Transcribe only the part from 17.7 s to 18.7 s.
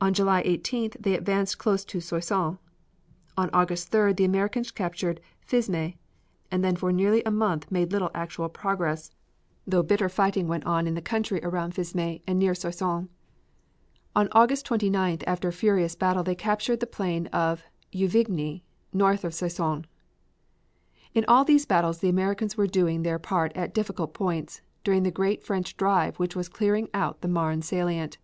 Juvigny,